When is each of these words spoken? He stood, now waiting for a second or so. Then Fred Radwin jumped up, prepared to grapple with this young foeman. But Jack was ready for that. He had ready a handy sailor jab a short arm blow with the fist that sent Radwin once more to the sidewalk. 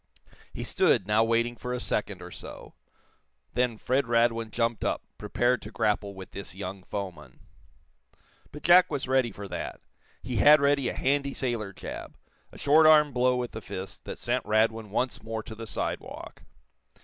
He 0.51 0.63
stood, 0.63 1.05
now 1.05 1.23
waiting 1.23 1.55
for 1.55 1.73
a 1.75 1.79
second 1.79 2.23
or 2.23 2.31
so. 2.31 2.73
Then 3.53 3.77
Fred 3.77 4.07
Radwin 4.07 4.49
jumped 4.49 4.83
up, 4.83 5.03
prepared 5.19 5.61
to 5.61 5.71
grapple 5.71 6.15
with 6.15 6.31
this 6.31 6.55
young 6.55 6.81
foeman. 6.81 7.41
But 8.51 8.63
Jack 8.63 8.89
was 8.89 9.07
ready 9.07 9.31
for 9.31 9.47
that. 9.49 9.79
He 10.23 10.37
had 10.37 10.59
ready 10.59 10.89
a 10.89 10.93
handy 10.95 11.35
sailor 11.35 11.71
jab 11.71 12.17
a 12.51 12.57
short 12.57 12.87
arm 12.87 13.11
blow 13.13 13.35
with 13.35 13.51
the 13.51 13.61
fist 13.61 14.03
that 14.05 14.17
sent 14.17 14.43
Radwin 14.43 14.89
once 14.89 15.21
more 15.21 15.43
to 15.43 15.53
the 15.53 15.67
sidewalk. 15.67 16.45